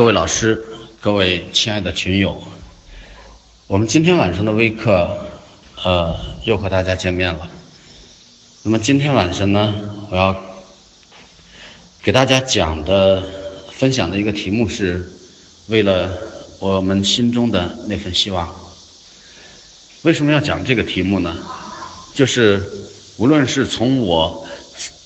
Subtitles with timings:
[0.00, 0.64] 各位老师，
[0.98, 2.42] 各位亲爱的群友，
[3.66, 5.14] 我们今天晚上的微课，
[5.84, 7.46] 呃，又和大家见面了。
[8.62, 9.74] 那么今天晚上呢，
[10.10, 10.34] 我要
[12.02, 13.22] 给大家讲的、
[13.72, 15.06] 分享的一个题目是，
[15.66, 16.10] 为了
[16.60, 18.48] 我们心中的那份希望。
[20.00, 21.36] 为什么要讲这个题目呢？
[22.14, 22.66] 就是
[23.18, 24.48] 无论是从我，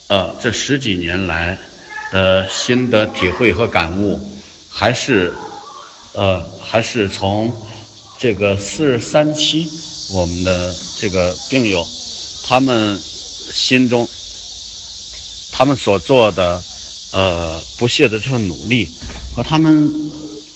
[0.07, 1.59] 呃，这十几年来
[2.13, 4.21] 的心得体会和感悟，
[4.75, 5.33] 还是，
[6.13, 7.51] 呃，还是从
[8.19, 9.71] 这个四十三期
[10.13, 11.87] 我们的这个病友，
[12.45, 14.09] 他们心中，
[15.53, 16.61] 他们所做的，
[17.13, 18.89] 呃，不懈的这份努力，
[19.35, 19.89] 和他们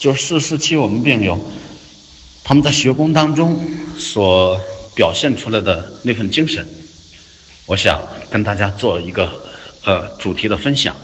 [0.01, 1.39] 就四十四期我们病友，
[2.42, 3.59] 他们在学工当中
[3.98, 4.61] 所。
[4.98, 6.66] 表现出来的那份精神，
[7.66, 9.30] 我想跟大家做一个
[9.84, 10.97] 呃主题的分享。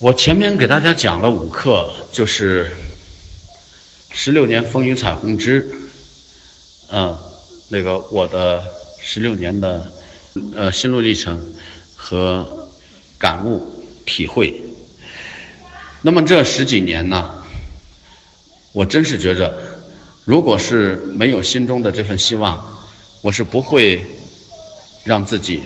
[0.00, 2.70] 我前面给大家讲了五课，就是
[4.10, 5.68] 十六年风雨彩虹之，
[6.92, 7.18] 嗯，
[7.66, 8.62] 那个我的
[9.00, 9.90] 十六年的
[10.54, 11.44] 呃心路历程
[11.96, 12.70] 和
[13.18, 14.62] 感悟体会。
[16.00, 17.34] 那么这十几年呢，
[18.70, 19.52] 我真是觉着。
[20.24, 22.64] 如果是没有心中的这份希望，
[23.20, 24.06] 我是不会
[25.02, 25.64] 让自己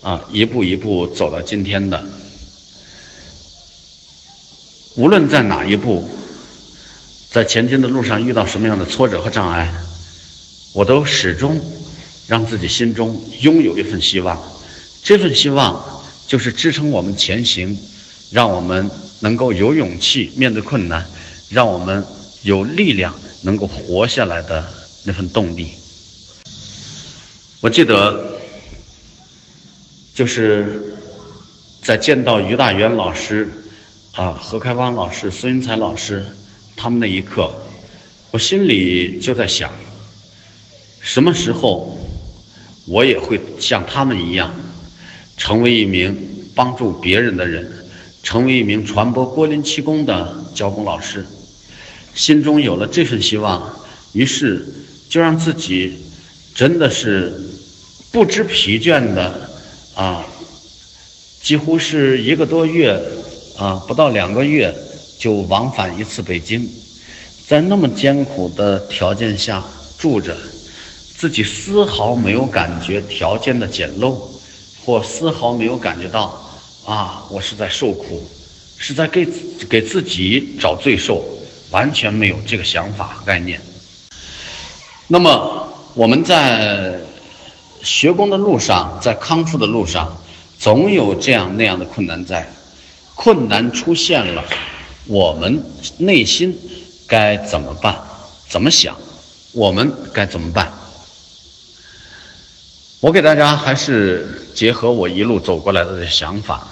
[0.00, 2.00] 啊一步一步走到今天的。
[4.96, 6.08] 无论在哪一步，
[7.30, 9.72] 在前进的路上遇到什么样的挫折和障碍，
[10.72, 11.60] 我都始终
[12.26, 14.40] 让自己心中拥有一份希望。
[15.02, 17.76] 这份希望就是支撑我们前行，
[18.30, 21.04] 让我们能够有勇气面对困难，
[21.48, 22.04] 让我们
[22.42, 23.14] 有力量。
[23.44, 24.64] 能够活下来的
[25.04, 25.72] 那份动力，
[27.60, 28.40] 我记得
[30.14, 30.96] 就是
[31.82, 33.63] 在见到于大元老师、
[34.14, 36.24] 啊何开芳老师、孙云才老师
[36.76, 37.52] 他们那一刻，
[38.30, 39.72] 我心里就在想，
[41.00, 41.98] 什么时候
[42.86, 44.54] 我也会像他们一样，
[45.36, 46.16] 成为一名
[46.54, 47.68] 帮助别人的人，
[48.22, 51.26] 成为一名传播郭林气功的教功老师。
[52.14, 53.68] 心中有了这份希望，
[54.12, 54.64] 于是
[55.08, 55.92] 就让自己
[56.54, 57.32] 真的是
[58.12, 59.50] 不知疲倦的
[59.96, 60.24] 啊，
[61.42, 62.96] 几乎是一个多月
[63.56, 64.74] 啊，不到两个月
[65.18, 66.68] 就往返一次北京，
[67.46, 69.62] 在那么艰苦的条件下
[69.98, 70.36] 住着，
[71.16, 74.16] 自己丝毫没有感觉条件的简陋，
[74.84, 76.40] 或丝毫没有感觉到
[76.84, 78.22] 啊，我是在受苦，
[78.76, 79.26] 是在给
[79.68, 81.24] 给自己找罪受。
[81.70, 83.60] 完全没有这个想法概念。
[85.08, 87.00] 那么我们在
[87.82, 90.16] 学功的路上，在康复的路上，
[90.56, 92.48] 总有这样那样的困难在。
[93.14, 94.44] 困难出现了，
[95.06, 95.62] 我们
[95.98, 96.58] 内心
[97.06, 97.96] 该怎么办？
[98.48, 98.96] 怎么想？
[99.52, 100.72] 我们该怎么办？
[103.00, 106.66] 我给大家还是结合我一路走过来的想法，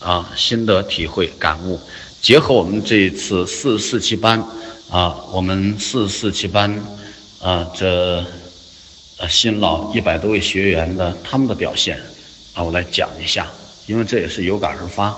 [0.00, 1.80] 啊，心得体会感悟。
[2.20, 4.44] 结合我们这一次四四七班，
[4.90, 6.70] 啊，我们四四七班，
[7.40, 8.24] 啊，这
[9.18, 11.98] 呃新老一百多位学员的他们的表现，
[12.52, 13.46] 啊，我来讲一下，
[13.86, 15.16] 因为这也是有感而发。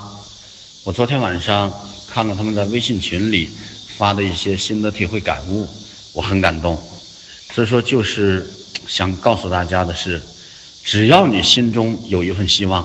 [0.84, 1.72] 我昨天晚上
[2.08, 3.48] 看了他们在微信群里
[3.96, 5.68] 发的一些心得体会感悟，
[6.12, 6.76] 我很感动。
[7.52, 8.44] 所以说，就是
[8.88, 10.20] 想告诉大家的是，
[10.82, 12.84] 只要你心中有一份希望，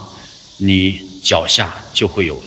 [0.57, 2.41] 你脚下就会有，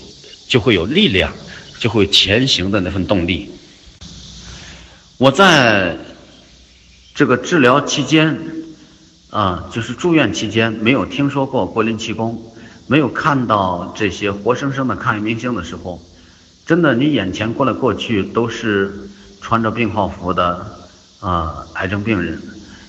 [0.49, 1.33] 就会有力量。
[1.81, 3.51] 就会前行的那份动力。
[5.17, 5.97] 我在
[7.15, 8.39] 这个治疗期间，
[9.31, 12.50] 啊，就是住院期间，没有听说过柏林气功，
[12.91, 16.03] 没有看到这些活生生的抗疫明星的时候，
[16.67, 19.09] 真的，你眼前过来过去都是
[19.41, 20.67] 穿着病号服的
[21.21, 22.43] 啊癌症病人，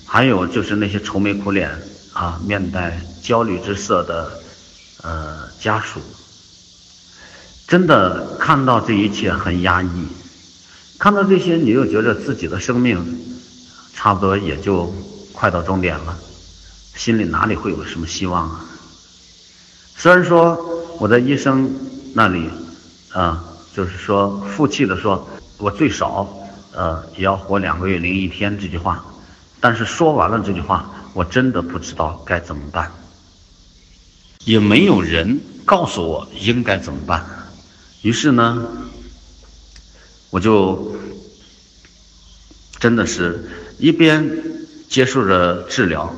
[0.07, 1.69] 还有就是那些愁眉苦脸
[2.13, 4.31] 啊面带焦虑之色的
[5.03, 5.99] 呃家属。
[7.67, 10.07] 真的看到这一切很压抑，
[10.97, 13.19] 看到这些，你又觉得自己的生命
[13.93, 14.91] 差不多也就
[15.31, 16.17] 快到终点了，
[16.95, 18.65] 心里哪里会有什么希望啊？
[20.01, 20.57] 虽然说
[20.97, 21.71] 我在医生
[22.15, 22.49] 那里
[23.13, 26.27] 啊，就是说负气的说，我最少
[26.73, 29.05] 呃也要活两个月零一天这句话，
[29.59, 32.91] 但是说完了这句话，我真的不知道该怎么办，
[34.43, 37.23] 也没有人告诉我应该怎么办。
[38.01, 38.67] 于是呢，
[40.31, 40.95] 我就
[42.79, 43.47] 真的是
[43.77, 44.27] 一边
[44.89, 46.11] 接受着治疗，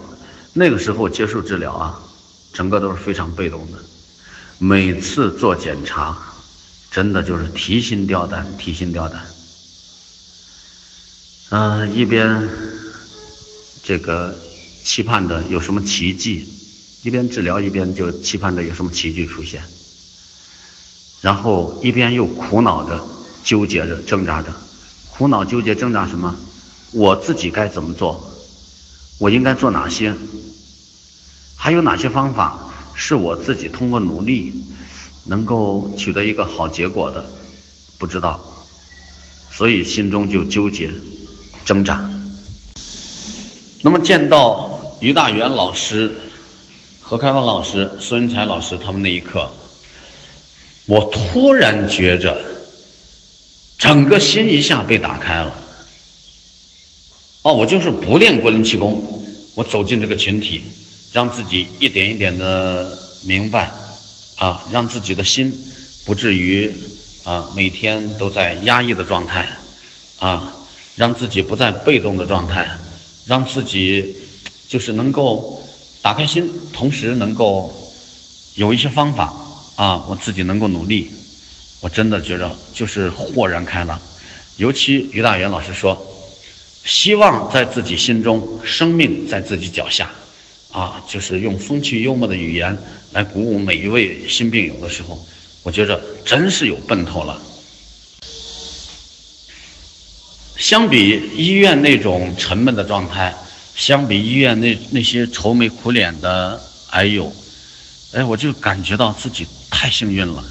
[0.54, 2.00] 那个时候接受治疗啊，
[2.54, 3.78] 整个都是非常被动的。
[4.60, 6.18] 每次做检查，
[6.92, 9.26] 真的就是提心吊胆，提心吊胆。
[11.50, 12.48] 嗯，一边
[13.84, 14.34] 这个
[14.84, 16.48] 期盼着有什么奇迹，
[17.02, 19.62] 一边治疗，一边就期盼着有什么奇迹出现，
[21.22, 23.04] 然后一边又苦恼着、
[23.44, 24.54] 纠结着、挣扎着，
[25.12, 26.34] 苦恼、纠结、挣扎什么？
[26.92, 28.32] 我自己该怎么做？
[29.18, 30.16] 我应该做哪些？
[31.64, 32.60] 还有哪些方法
[32.94, 34.54] 是我自己通过努力
[35.24, 37.26] 能够取得一个好结果的？
[37.98, 38.38] 不知道，
[39.50, 40.92] 所以心中就纠结、
[41.64, 42.04] 挣扎。
[43.82, 46.14] 那么见到于大元老师、
[47.00, 49.50] 何开放老师、孙云才老师他们那一刻，
[50.86, 52.38] 我突然觉着
[53.78, 55.56] 整个心一下被打开了。
[57.44, 59.02] 哦，我就是不练国林气功，
[59.56, 60.62] 我走进这个群体。
[61.14, 63.72] 让自己一点一点的明白，
[64.38, 65.54] 啊，让自己的心
[66.04, 66.74] 不至于
[67.24, 69.48] 啊每天都在压抑的状态，
[70.18, 70.52] 啊，
[70.96, 72.68] 让自己不在被动的状态，
[73.28, 74.16] 让自己
[74.68, 75.64] 就是能够
[76.02, 77.72] 打开心，同时能够
[78.56, 79.32] 有一些方法
[79.76, 81.12] 啊，我自己能够努力，
[81.80, 84.02] 我真的觉着就是豁然开朗。
[84.58, 85.96] 尤其于大元老师说，
[86.84, 90.12] 希望在自己心中，生命在自己脚下。
[90.74, 92.76] 啊，就是用风趣幽默的语言
[93.12, 95.24] 来鼓舞每一位新病友的时候，
[95.62, 97.40] 我觉着真是有奔头了。
[100.58, 103.32] 相比医院那种沉闷的状态，
[103.76, 106.60] 相比医院那那些愁眉苦脸的
[106.90, 107.32] 哎呦，
[108.14, 110.44] 哎，我就感觉到自己太幸运了。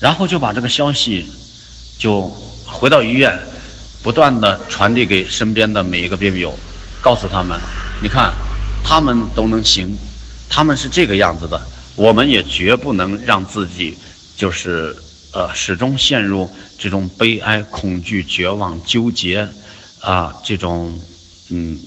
[0.00, 1.26] 然后就把这个消息
[1.98, 2.22] 就
[2.64, 3.38] 回到医院，
[4.02, 6.58] 不断的传递给身边的每一个病友，
[7.02, 7.60] 告诉他们，
[8.02, 8.32] 你看。
[8.82, 9.96] 他们都能行，
[10.48, 11.60] 他们是这个样子的，
[11.94, 13.96] 我们也绝不能让自己
[14.36, 14.96] 就是
[15.32, 19.48] 呃始终陷入这种悲哀、恐惧、绝望、纠结
[20.00, 20.98] 啊这种
[21.50, 21.78] 嗯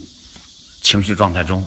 [0.81, 1.65] 情绪状态中。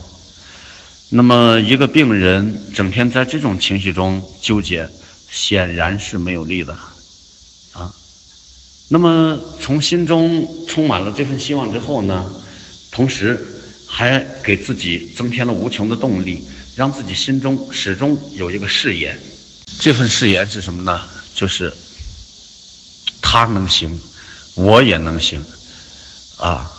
[1.11, 4.89] 那么一个病人整天在这种情绪中纠结，
[5.31, 6.73] 显然是没有利的
[7.73, 7.93] 啊。
[8.89, 12.25] 那么从心中充满了这份希望之后呢，
[12.91, 13.53] 同时。
[13.99, 19.19] 还给自己增添了无穷的动力，让自己心中始终有一个誓言。
[19.81, 21.01] 这份誓言是什么呢？
[21.35, 21.73] 就是
[23.23, 23.99] 他能行，
[24.55, 25.43] 我也能行。
[26.37, 26.71] 啊，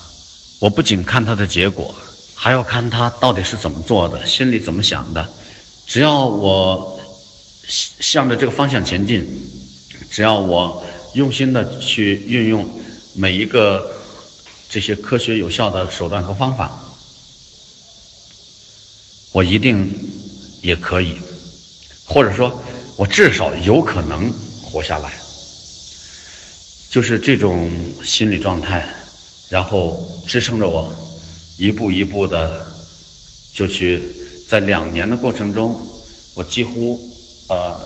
[0.60, 1.96] 我不仅看他的结果，
[2.36, 5.28] 还要看他到底是怎么做的，心里怎么想的。
[5.88, 7.00] 只要我
[7.66, 9.28] 向着这个方向前进，
[10.12, 10.86] 只要我
[11.16, 12.80] 用心的去运用
[13.16, 13.92] 每一个
[14.70, 16.84] 这些科学有效的手段和方法。
[19.32, 19.94] 我一定
[20.62, 21.18] 也可以，
[22.06, 22.64] 或者说，
[22.96, 24.32] 我至少有可能
[24.64, 25.14] 活下来。
[26.90, 27.70] 就是这种
[28.04, 28.88] 心理状态，
[29.50, 30.92] 然后支撑着我
[31.58, 32.66] 一步一步的
[33.54, 34.02] 就去
[34.50, 35.80] 在两年的过程中，
[36.34, 37.00] 我几乎
[37.50, 37.80] 呃，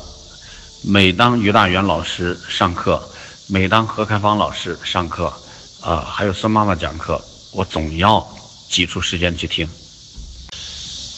[0.83, 3.01] 每当于大元老师上课，
[3.47, 5.33] 每当何开芳老师上课，
[5.81, 7.21] 啊，还有孙妈妈讲课，
[7.51, 8.25] 我总要
[8.69, 9.67] 挤出时间去听。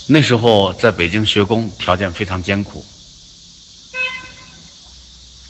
[0.06, 2.84] 那时候在北京学工，条件非常艰苦，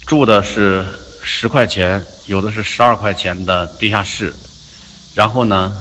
[0.06, 0.86] 住的是
[1.24, 4.32] 十块钱，有的是十二块钱的地下室，
[5.16, 5.76] 然后呢，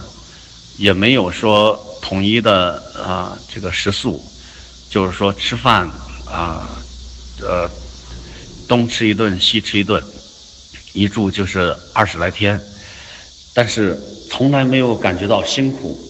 [0.79, 4.25] 也没有说统一的啊这个食宿，
[4.89, 5.87] 就是说吃饭
[6.25, 6.67] 啊，
[7.43, 7.71] 呃，
[8.67, 10.03] 东吃一顿西吃一顿，
[10.95, 12.59] 一住就是二十来天，
[13.53, 14.01] 但是
[14.31, 16.01] 从来没有感觉到辛苦，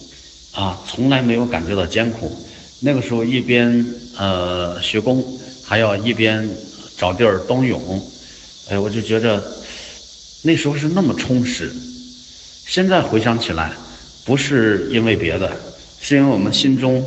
[0.53, 2.39] 啊，从来没有感觉到艰苦。
[2.85, 3.85] 那个时候一边
[4.17, 5.23] 呃学工，
[5.63, 6.49] 还要一边
[6.97, 8.05] 找地儿冬泳，
[8.69, 9.41] 哎，我就觉着
[10.41, 11.71] 那时候是那么充实。
[12.67, 13.71] 现在回想起来，
[14.25, 15.49] 不是因为别的，
[16.01, 17.01] 是因为我们心中，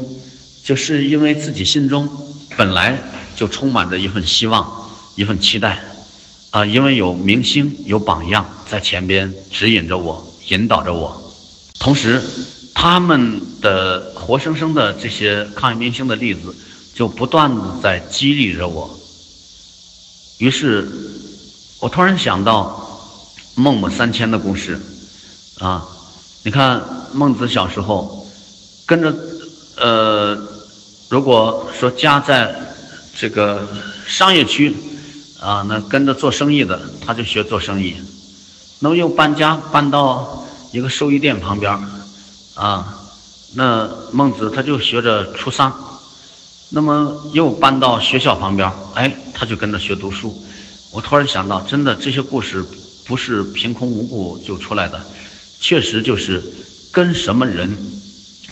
[0.65, 2.09] 就是因为自己心中
[2.57, 2.99] 本来
[3.37, 5.79] 就充满着一份希望，一份期待，
[6.53, 11.35] 啊，因为有明星有榜样在前边指引着我，引导着我，
[11.79, 12.23] 同时。
[12.79, 16.55] 他们的活生生的这些抗疫明星的例子，
[16.95, 18.89] 就不断的在激励着我。
[20.37, 20.87] 于是，
[21.81, 22.87] 我突然想到
[23.55, 24.79] 孟母三迁的故事，
[25.59, 25.89] 啊，
[26.43, 28.29] 你看孟子小时候
[28.85, 29.13] 跟着，
[29.79, 30.39] 呃，
[31.09, 32.55] 如果说家在
[33.19, 33.67] 这个
[34.07, 34.77] 商业区，
[35.41, 37.97] 啊，那跟着做生意的，他就学做生意，
[38.81, 41.96] 那么又搬家搬到一个寿衣店旁边。
[42.57, 42.99] 啊，
[43.55, 45.73] 那孟子他就学着出丧，
[46.71, 50.43] 那么又搬到学校旁边，哎，他就跟着学读书。
[50.91, 52.65] 我突然想到，真的这些故事
[53.05, 55.01] 不是凭空无故就出来的，
[55.61, 56.43] 确实就是
[56.91, 57.77] 跟什么人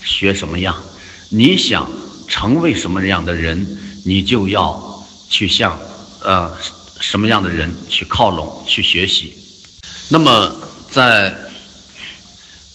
[0.02, 0.76] 学什么样。
[1.30, 1.90] 你想
[2.28, 3.66] 成为什么样的人，
[4.04, 5.78] 你就要去向
[6.23, 6.52] 呃
[7.00, 9.34] 什么样的人去靠拢、去学习。
[10.11, 10.54] 那么
[10.90, 11.34] 在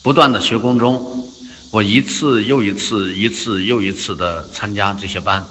[0.09, 1.29] 不断的学功中，
[1.69, 5.45] 我一次又一次、一次又一次的参加这些班。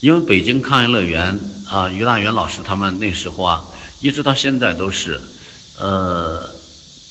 [0.00, 1.38] 因为北京抗疫乐园
[1.68, 3.62] 啊，于大元老师他们那时候啊，
[4.00, 5.20] 一直到现在都是，
[5.78, 6.48] 呃，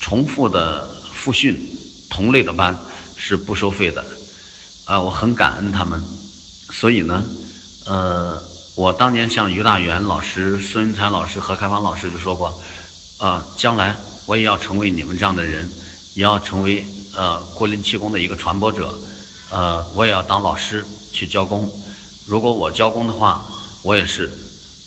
[0.00, 1.56] 重复的复训
[2.10, 2.76] 同类的班
[3.14, 4.04] 是不收费的，
[4.84, 6.02] 啊，我很感恩他们，
[6.72, 7.22] 所以呢，
[7.86, 8.42] 呃，
[8.74, 12.60] 我当年向于大元老师、孙云才老师、何开芳老师就说过，
[13.18, 13.94] 啊，将来
[14.26, 15.70] 我也要成为你们这样的人，
[16.14, 18.98] 也要成为呃国林气功的一个传播者，
[19.50, 21.70] 呃，我也要当老师去教功。
[22.26, 23.44] 如果我教功的话，
[23.82, 24.30] 我也是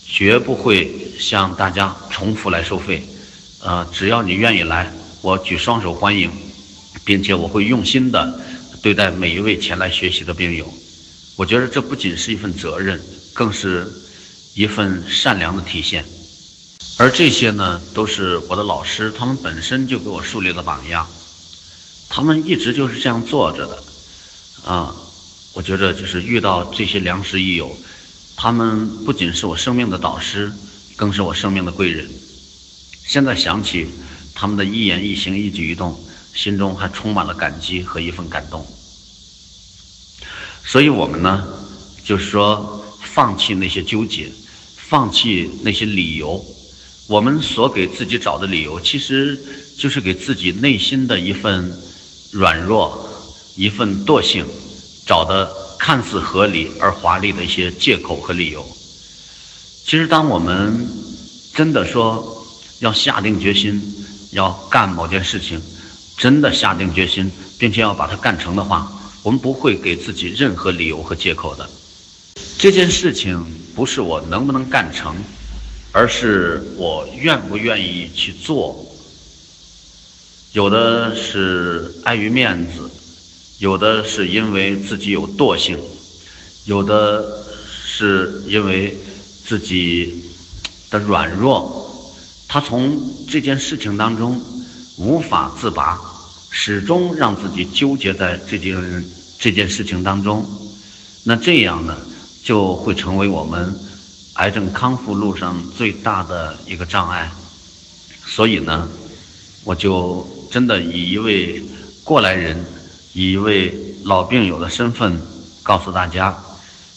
[0.05, 3.03] 绝不会向大家重复来收费。
[3.61, 6.29] 呃，只要你愿意来，我举双手欢迎，
[7.05, 8.39] 并且我会用心的
[8.81, 10.71] 对待每一位前来学习的病友。
[11.35, 13.01] 我觉得这不仅是一份责任，
[13.33, 13.91] 更是
[14.53, 16.05] 一份善良的体现。
[16.97, 21.07] 而这些呢，都是我的老师，他们本身就给我树立了榜样，
[22.07, 23.83] 他们一直就是这样做着的，
[24.63, 24.95] 啊。
[25.55, 27.77] 我觉得就是遇到这些良师益友，
[28.35, 30.51] 他们不仅是我生命的导师，
[30.95, 32.09] 更是我生命的贵人。
[33.05, 33.87] 现在想起
[34.33, 38.65] 他们的一言一行、一举一动，心中还充满了感激和一份感动。
[40.65, 41.45] 所以，我们呢，
[42.03, 44.31] 就是说，放弃那些纠结，
[44.75, 46.43] 放弃那些理由。
[47.07, 49.39] 我们所给自己找的理由，其实
[49.77, 51.71] 就是给自己内心的一份
[52.31, 53.09] 软弱，
[53.55, 54.45] 一份惰性。
[55.05, 58.65] 找的看似合理而华丽的一些借口和理由，
[59.85, 60.87] 其实当我们
[61.53, 62.47] 真的说
[62.79, 63.81] 要下定决心
[64.31, 65.61] 要干某件事情，
[66.17, 67.29] 真的下定决心，
[67.59, 68.89] 并且要把它干成的话，
[69.23, 71.69] 我们不会给自己任何理由和借口的。
[72.57, 73.45] 这件事情
[73.75, 75.13] 不是我能不能干成，
[75.93, 78.85] 而是我愿不愿意去做。
[80.51, 82.91] 有的是碍于面子。
[83.59, 85.79] 有的是因为自己有惰性，
[86.65, 87.23] 有的
[87.85, 88.97] 是因为
[89.45, 90.25] 自己
[90.89, 92.11] 的软弱，
[92.45, 94.41] 他从这件事情当中
[94.97, 95.97] 无法自拔，
[96.49, 99.05] 始终让自己纠结在这件
[99.39, 100.45] 这件事情当中，
[101.23, 101.95] 那这样呢，
[102.43, 103.73] 就会成为我们
[104.35, 107.31] 癌症康复路上最大的一个障碍。
[108.25, 108.87] 所以呢，
[109.63, 111.61] 我就真的以一位
[112.03, 112.63] 过来人。
[113.15, 113.71] 以一位
[114.05, 115.21] 老病友的身份
[115.61, 116.35] 告诉大家，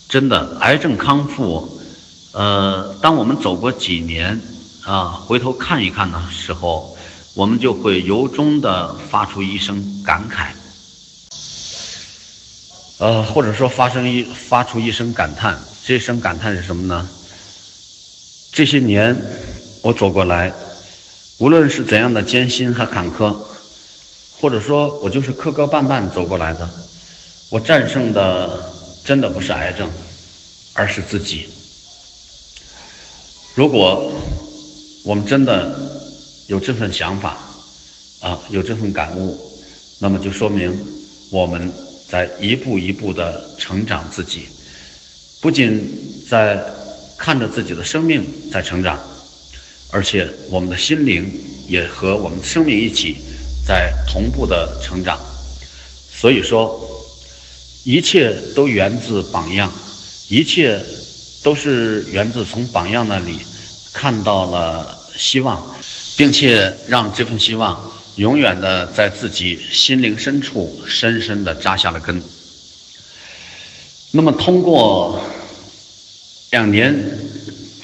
[0.08, 1.78] 真的癌症康复，
[2.32, 4.40] 呃，当我们走过几年
[4.82, 6.96] 啊，回头看一看的时候，
[7.34, 10.46] 我们就会由衷的发出一声感慨，
[12.96, 15.60] 呃，或者说发生一发出一声感叹。
[15.84, 17.06] 这一声感叹是什么呢？
[18.56, 19.14] 这些年
[19.82, 20.50] 我走过来，
[21.36, 23.36] 无论是怎样的艰辛和坎坷。
[24.40, 26.66] 或者说我就是磕磕绊绊走过来的，
[27.50, 28.72] 我战胜的
[29.04, 29.86] 真的不是癌症，
[30.72, 31.50] 而是自己。
[33.54, 34.10] 如果
[35.04, 35.78] 我们真的
[36.46, 37.36] 有这份想法，
[38.20, 39.38] 啊，有这份感悟，
[39.98, 40.74] 那么就说明
[41.30, 41.70] 我们
[42.08, 44.48] 在一步一步的成长自己，
[45.42, 45.86] 不仅
[46.26, 46.64] 在
[47.16, 48.98] 看着自己的生命在成长，
[49.90, 51.30] 而且我们的心灵
[51.66, 53.16] 也和我们的生命一起。
[53.66, 55.18] 在同步的成长，
[56.08, 56.80] 所以说，
[57.82, 59.72] 一切都源自榜样，
[60.28, 60.80] 一切
[61.42, 63.40] 都是源自从榜样那里
[63.92, 65.60] 看到了希望，
[66.16, 72.22] 并且让这份希望永远的在自己心灵深处深深的扎下了根。
[74.12, 75.20] 那么，通过
[76.50, 76.94] 两年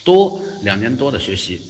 [0.04, 1.61] 多两年多的学习，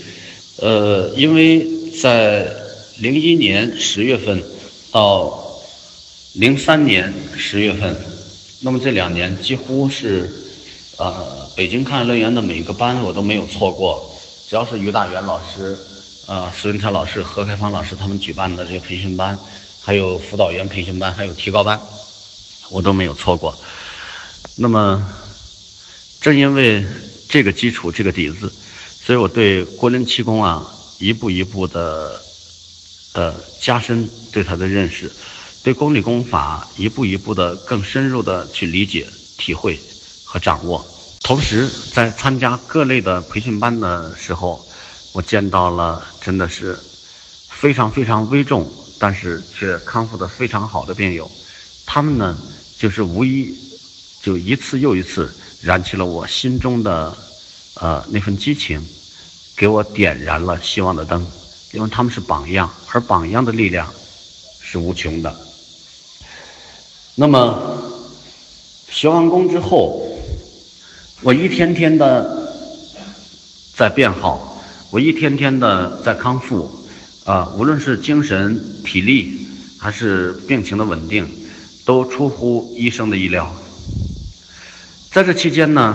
[0.56, 1.66] 呃，因为
[2.00, 2.60] 在。
[2.98, 4.40] 零一年十月份
[4.92, 5.42] 到
[6.34, 7.96] 零三年十月份，
[8.60, 10.30] 那么这两年几乎是，
[10.98, 14.14] 呃，北京抗疫乐园的每个班我都没有错过，
[14.48, 15.76] 只要是于大元老师、
[16.26, 19.36] 呃，石文超老师、何开芳老师他们举办的这些培训班，
[19.80, 21.80] 还有辅导员培训班，还有提高班，
[22.70, 23.52] 我都没有错过。
[24.54, 25.04] 那么，
[26.22, 26.82] 正因为
[27.28, 28.50] 这个基础、这个底子，
[29.04, 30.64] 所以我对国林气功啊，
[30.98, 32.18] 一步一步的。
[33.14, 35.12] 呃，加深对他的认识，
[35.62, 39.78] 对功理功法一步一步的更深入的去理解、体会
[40.24, 40.82] 和掌握。
[41.20, 44.66] 同时，在参加各类的培训班的时候，
[45.12, 46.74] 我见到了真的是
[47.50, 48.66] 非常非常危重，
[48.98, 51.30] 但是却康复的非常好的病友，
[51.84, 52.38] 他们呢
[52.78, 53.54] 就是无一
[54.22, 55.30] 就一次又一次
[55.62, 57.16] 燃起了我心中的
[57.74, 58.84] 呃那份激情，
[59.56, 61.24] 给我点燃了希望的灯，
[61.72, 63.88] 因为他们是榜样，而榜样的力量
[64.60, 65.34] 是无穷的。
[67.14, 67.78] 那么
[68.90, 70.02] 学完功之后，
[71.22, 72.52] 我一天天的
[73.74, 74.48] 在变好。
[74.90, 76.70] 我一天天的在康复，
[77.24, 79.46] 啊，无论是精神、体力，
[79.78, 81.26] 还是病情的稳定，
[81.86, 83.50] 都出乎医生的意料。
[85.12, 85.94] 在这期间呢，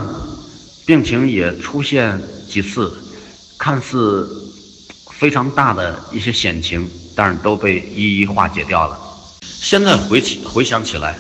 [0.86, 2.94] 病情也出现几次
[3.58, 4.30] 看似
[5.10, 8.96] 非常大的一些险情，但是都被一一化解掉了。
[9.42, 11.18] 现在回起回想起来，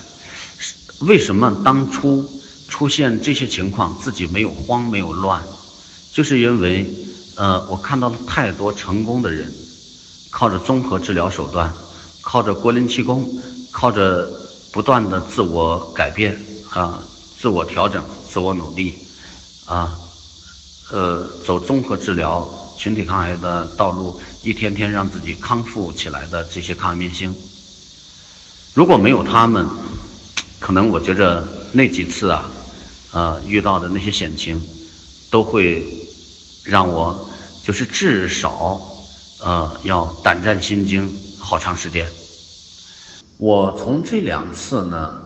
[0.99, 2.23] 为什么当初
[2.69, 5.41] 出现这些情况自己没有慌没有乱，
[6.13, 6.85] 就是因为。
[7.35, 9.53] 呃，我看到了太多成功的人，
[10.31, 11.71] 靠着综合治疗手段，
[12.19, 13.29] 靠着国林气功，
[13.69, 14.27] 靠着
[14.71, 16.35] 不断的自我改变
[16.71, 16.99] 啊，
[17.39, 18.95] 自我调整，自我努力，
[19.65, 19.97] 啊，
[20.91, 27.35] 呃，走综合治疗、群体抗癌的道路，一天天让自己康复起来的这些抗癌明星，
[28.73, 29.67] 如果没有他们，
[30.59, 32.49] 可能我觉着那几次啊，
[33.11, 34.61] 呃，遇到的那些险情，
[35.29, 35.85] 都会
[36.63, 37.23] 让我。
[37.63, 38.79] 就是至少，
[39.41, 42.09] 呃，要胆战心惊好长时间。
[43.35, 45.21] 我从这两次呢，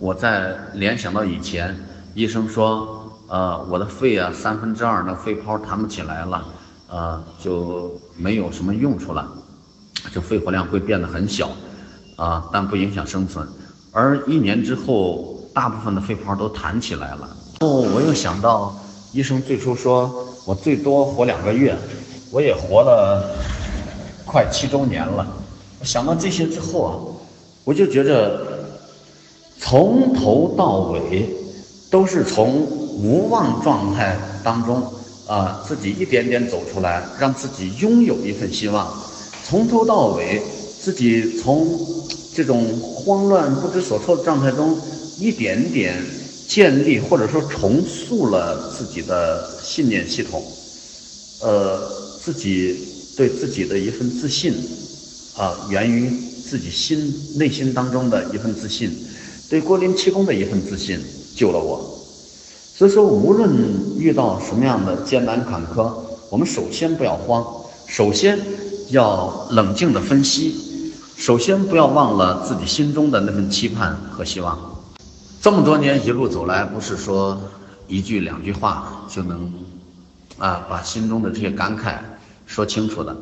[0.00, 1.76] 我在联想到以前
[2.14, 6.42] 医生说，呃，我的肺啊三分之二的肺泡弹不起来了，
[6.88, 9.28] 呃，就没有什么用处了，
[10.10, 11.50] 就肺活量会变得很小，
[12.16, 13.46] 啊，但不影响生存。
[13.92, 17.28] 而一年之后，大部分的肺泡都弹起来了。
[17.60, 18.74] 哦，我又想到
[19.12, 20.26] 医生最初说。
[20.46, 21.76] 我最多活两个月，
[22.32, 23.36] 我也活了
[24.24, 25.24] 快七周年了。
[25.82, 26.96] 想到这些之后啊，
[27.62, 28.49] 我就觉着
[29.60, 31.28] 从头到尾
[31.90, 34.82] 都是从无望状态当中
[35.26, 38.92] 啊，自己一点点走出来，让自己拥有一份希望。
[39.44, 40.42] 从头到尾，
[40.82, 41.68] 自己从
[42.34, 44.76] 这种慌乱不知所措的状态中
[45.18, 45.94] 一点点。
[46.50, 50.42] 建立或者说重塑了自己的信念系统，
[51.42, 51.88] 呃，
[52.20, 52.76] 自己
[53.16, 54.52] 对自己的一份自信，
[55.36, 56.10] 啊，源于
[56.44, 58.90] 自己心内心当中的一份自信，
[59.50, 60.98] 对郭林七公的一份自信
[61.34, 61.78] 救了我。
[62.76, 63.50] 所以说，无论
[63.98, 65.92] 遇到什么样的艰难坎坷，
[66.30, 67.44] 我们首先不要慌，
[67.86, 68.38] 首先
[68.90, 74.56] 要冷静的分析，首先不要忘了自己心中的那份期盼和希望。
[75.42, 77.38] 这么多年一路走来，不是说
[77.88, 79.52] 一句两句话就能
[80.38, 81.96] 啊把心中的这些感慨
[82.46, 83.16] 说清楚的。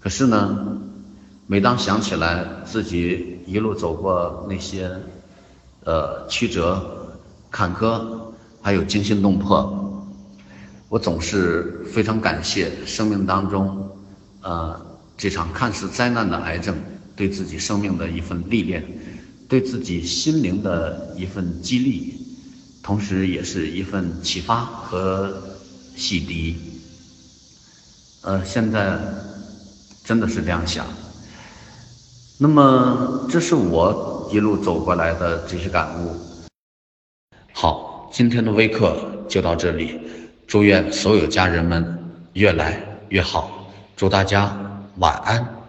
[0.00, 0.78] 可是呢，
[1.48, 4.90] 每当想起来自己一路走过那些
[5.86, 7.16] 呃曲折、
[7.50, 8.04] 坎坷，
[8.60, 10.06] 还有惊心动魄，
[10.90, 13.88] 我总是非常感谢生命当中
[14.42, 14.78] 呃
[15.16, 16.76] 这场看似灾难的癌症
[17.16, 18.84] 对自己生命的一份历练。
[19.48, 22.14] 对自己心灵的一份激励，
[22.82, 25.40] 同时也是一份启发和
[25.94, 26.56] 洗涤。
[28.22, 28.98] 呃，现在
[30.02, 30.84] 真的是这样想。
[32.38, 36.14] 那么，这是我一路走过来的这些感悟。
[37.52, 38.96] 好，今天的微课
[39.28, 40.00] 就到这里。
[40.46, 41.98] 祝愿所有家人们
[42.34, 43.72] 越来越好。
[43.96, 44.56] 祝大家
[44.98, 45.65] 晚安。